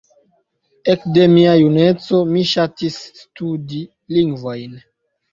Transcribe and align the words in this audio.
Ekde 0.93 1.25
mia 1.33 1.51
juneco, 1.59 2.21
mi 2.29 2.45
ŝatis 2.51 2.97
studi 3.19 3.83
lingvojn. 4.17 4.73